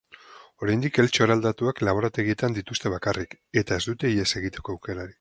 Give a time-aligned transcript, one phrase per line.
[0.65, 5.09] Oraindik eltxo eraldatuak laborategietan dituzte bakarrik eta ez dute ihes egiteko aukerarik.